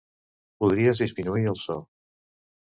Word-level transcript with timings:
Podries 0.63 1.05
disminuir 1.05 1.45
el 1.53 1.61
so. 1.67 1.79